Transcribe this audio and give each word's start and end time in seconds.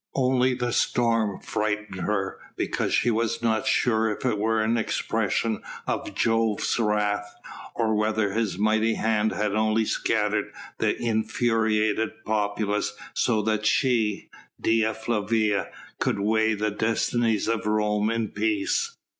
Only 0.15 0.55
the 0.55 0.73
storm 0.73 1.41
frightened 1.41 1.99
her 2.01 2.39
because 2.57 2.91
she 2.91 3.11
was 3.11 3.43
not 3.43 3.67
sure 3.67 4.09
if 4.11 4.25
it 4.25 4.39
were 4.39 4.59
an 4.59 4.75
expression 4.75 5.61
of 5.85 6.15
Jove's 6.15 6.79
wrath, 6.79 7.31
or 7.75 7.93
whether 7.93 8.31
his 8.33 8.57
mighty 8.57 8.95
hand 8.95 9.31
had 9.31 9.53
only 9.53 9.85
scattered 9.85 10.51
the 10.79 10.99
infuriated 10.99 12.25
populace 12.25 12.93
so 13.13 13.43
that 13.43 13.67
she 13.67 14.31
Dea 14.59 14.91
Flavia 14.95 15.69
could 15.99 16.19
weigh 16.19 16.55
the 16.55 16.71
destinies 16.71 17.47
of 17.47 17.67
Rome 17.67 18.09
in 18.09 18.29
peace. 18.29 18.97